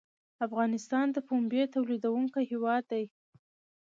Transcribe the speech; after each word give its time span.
افغانستان 0.47 1.07
د 1.11 1.17
پنبې 1.27 1.63
تولیدونکی 1.73 2.41
هیواد 2.51 2.83
دی 2.91 3.05